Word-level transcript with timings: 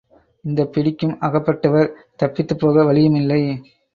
இந்த 0.45 0.61
பிடிக்கும் 0.67 1.13
அகப்பட்டவர் 1.19 1.91
தப்பித்துப்போக 2.23 2.85
வழியும் 2.85 3.15
இல்லை. 3.15 3.41